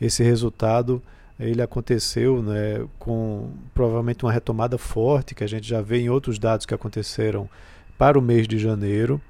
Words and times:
Esse 0.00 0.22
resultado 0.22 1.02
ele 1.38 1.60
aconteceu 1.60 2.42
né, 2.42 2.82
com 2.98 3.50
provavelmente 3.74 4.24
uma 4.24 4.32
retomada 4.32 4.78
forte, 4.78 5.34
que 5.34 5.44
a 5.44 5.46
gente 5.46 5.68
já 5.68 5.82
vê 5.82 5.98
em 5.98 6.08
outros 6.08 6.38
dados 6.38 6.64
que 6.64 6.72
aconteceram 6.74 7.46
para 7.98 8.18
o 8.18 8.22
mês 8.22 8.48
de 8.48 8.58
janeiro. 8.58 9.20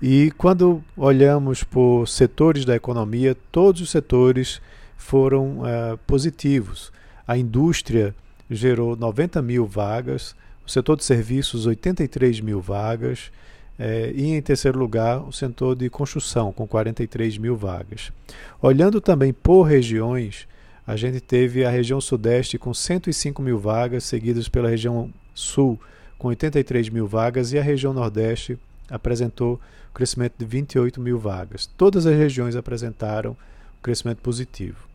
E 0.00 0.30
quando 0.36 0.84
olhamos 0.96 1.64
por 1.64 2.06
setores 2.06 2.64
da 2.64 2.76
economia, 2.76 3.36
todos 3.50 3.80
os 3.80 3.90
setores 3.90 4.60
foram 4.96 5.60
uh, 5.60 5.98
positivos. 6.06 6.92
A 7.26 7.36
indústria 7.38 8.14
gerou 8.50 8.94
90 8.94 9.40
mil 9.40 9.66
vagas, 9.66 10.34
o 10.66 10.70
setor 10.70 10.96
de 10.96 11.04
serviços, 11.04 11.66
83 11.66 12.40
mil 12.40 12.60
vagas, 12.60 13.30
eh, 13.78 14.12
e 14.14 14.30
em 14.32 14.42
terceiro 14.42 14.78
lugar, 14.78 15.20
o 15.20 15.32
setor 15.32 15.76
de 15.76 15.88
construção, 15.90 16.52
com 16.52 16.66
43 16.66 17.38
mil 17.38 17.56
vagas. 17.56 18.12
Olhando 18.60 19.00
também 19.00 19.32
por 19.32 19.62
regiões, 19.62 20.46
a 20.86 20.96
gente 20.96 21.20
teve 21.20 21.64
a 21.64 21.70
região 21.70 22.00
Sudeste 22.00 22.58
com 22.58 22.72
105 22.72 23.42
mil 23.42 23.58
vagas, 23.58 24.04
seguidas 24.04 24.48
pela 24.48 24.68
região 24.68 25.10
Sul 25.34 25.78
com 26.18 26.28
83 26.28 26.88
mil 26.88 27.06
vagas, 27.06 27.52
e 27.52 27.58
a 27.58 27.62
região 27.62 27.92
Nordeste 27.92 28.58
apresentou 28.90 29.60
crescimento 29.94 30.34
de 30.38 30.44
28 30.44 31.00
mil 31.00 31.18
vagas. 31.18 31.66
Todas 31.66 32.06
as 32.06 32.14
regiões 32.14 32.56
apresentaram 32.56 33.36
crescimento 33.82 34.18
positivo. 34.18 34.86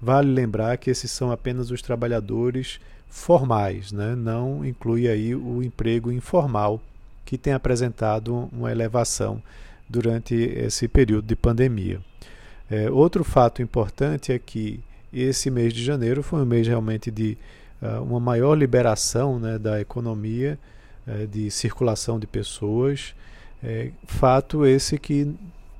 Vale 0.00 0.30
lembrar 0.30 0.76
que 0.76 0.90
esses 0.90 1.10
são 1.10 1.30
apenas 1.30 1.70
os 1.70 1.82
trabalhadores 1.82 2.80
formais, 3.08 3.90
né? 3.90 4.14
não 4.14 4.64
inclui 4.64 5.08
aí 5.08 5.34
o 5.34 5.62
emprego 5.62 6.12
informal, 6.12 6.80
que 7.24 7.36
tem 7.36 7.52
apresentado 7.52 8.48
uma 8.52 8.70
elevação 8.70 9.42
durante 9.88 10.34
esse 10.34 10.86
período 10.86 11.26
de 11.26 11.36
pandemia. 11.36 12.00
É, 12.70 12.90
outro 12.90 13.24
fato 13.24 13.62
importante 13.62 14.30
é 14.30 14.38
que 14.38 14.80
esse 15.12 15.50
mês 15.50 15.72
de 15.72 15.82
janeiro 15.82 16.22
foi 16.22 16.42
um 16.42 16.46
mês 16.46 16.66
realmente 16.66 17.10
de 17.10 17.36
uh, 17.82 18.02
uma 18.02 18.20
maior 18.20 18.54
liberação 18.54 19.38
né, 19.38 19.58
da 19.58 19.80
economia, 19.80 20.58
uh, 21.08 21.26
de 21.26 21.50
circulação 21.50 22.18
de 22.18 22.26
pessoas, 22.26 23.14
é, 23.62 23.90
fato 24.06 24.64
esse 24.64 24.98
que 24.98 25.34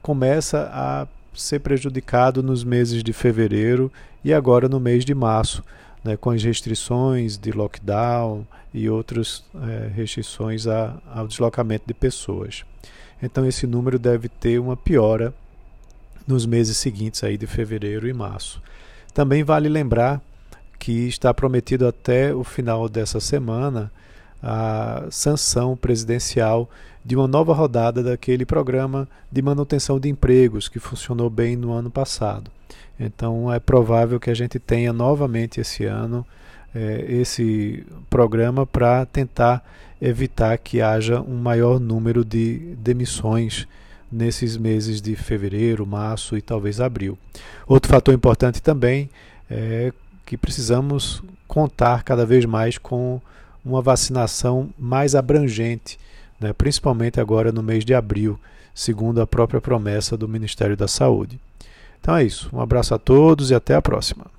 começa 0.00 0.70
a 0.72 1.06
ser 1.34 1.58
prejudicado 1.60 2.42
nos 2.42 2.62
meses 2.62 3.02
de 3.02 3.12
fevereiro 3.12 3.90
e 4.22 4.32
agora 4.32 4.68
no 4.68 4.78
mês 4.78 5.04
de 5.04 5.14
março, 5.14 5.64
né, 6.04 6.16
com 6.16 6.30
as 6.30 6.42
restrições 6.42 7.36
de 7.36 7.50
lockdown 7.50 8.46
e 8.72 8.88
outras 8.88 9.44
é, 9.54 9.88
restrições 9.88 10.66
a, 10.66 10.96
ao 11.12 11.26
deslocamento 11.26 11.84
de 11.86 11.94
pessoas. 11.94 12.64
Então 13.22 13.46
esse 13.46 13.66
número 13.66 13.98
deve 13.98 14.28
ter 14.28 14.58
uma 14.58 14.76
piora 14.76 15.34
nos 16.26 16.46
meses 16.46 16.76
seguintes 16.76 17.24
aí 17.24 17.36
de 17.36 17.46
fevereiro 17.46 18.08
e 18.08 18.12
março. 18.12 18.62
Também 19.12 19.42
vale 19.42 19.68
lembrar 19.68 20.20
que 20.78 21.08
está 21.08 21.32
prometido 21.32 21.86
até 21.86 22.34
o 22.34 22.44
final 22.44 22.88
dessa 22.88 23.20
semana 23.20 23.90
a 24.46 25.06
sanção 25.10 25.74
presidencial 25.74 26.68
de 27.02 27.16
uma 27.16 27.26
nova 27.26 27.54
rodada 27.54 28.02
daquele 28.02 28.44
programa 28.44 29.08
de 29.32 29.40
manutenção 29.40 29.98
de 29.98 30.10
empregos 30.10 30.68
que 30.68 30.78
funcionou 30.78 31.30
bem 31.30 31.56
no 31.56 31.72
ano 31.72 31.90
passado. 31.90 32.50
Então 33.00 33.50
é 33.50 33.58
provável 33.58 34.20
que 34.20 34.28
a 34.28 34.34
gente 34.34 34.58
tenha 34.58 34.92
novamente 34.92 35.62
esse 35.62 35.86
ano 35.86 36.26
é, 36.74 37.04
esse 37.08 37.86
programa 38.10 38.66
para 38.66 39.06
tentar 39.06 39.64
evitar 40.00 40.58
que 40.58 40.82
haja 40.82 41.22
um 41.22 41.36
maior 41.36 41.80
número 41.80 42.22
de 42.24 42.74
demissões 42.78 43.66
nesses 44.12 44.56
meses 44.56 45.00
de 45.00 45.16
fevereiro, 45.16 45.86
março 45.86 46.36
e 46.36 46.42
talvez 46.42 46.80
abril. 46.80 47.16
Outro 47.66 47.90
fator 47.90 48.12
importante 48.12 48.60
também 48.60 49.08
é 49.50 49.92
que 50.26 50.36
precisamos 50.36 51.22
contar 51.48 52.02
cada 52.02 52.26
vez 52.26 52.44
mais 52.44 52.76
com 52.76 53.20
uma 53.64 53.80
vacinação 53.80 54.68
mais 54.78 55.14
abrangente, 55.14 55.98
né, 56.38 56.52
principalmente 56.52 57.20
agora 57.20 57.50
no 57.50 57.62
mês 57.62 57.84
de 57.84 57.94
abril, 57.94 58.38
segundo 58.74 59.20
a 59.20 59.26
própria 59.26 59.60
promessa 59.60 60.16
do 60.16 60.28
Ministério 60.28 60.76
da 60.76 60.88
Saúde. 60.88 61.38
Então 62.00 62.16
é 62.16 62.24
isso. 62.24 62.50
Um 62.52 62.60
abraço 62.60 62.94
a 62.94 62.98
todos 62.98 63.50
e 63.50 63.54
até 63.54 63.74
a 63.74 63.80
próxima. 63.80 64.33